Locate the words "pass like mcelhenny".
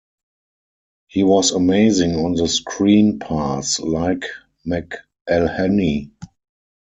3.19-6.09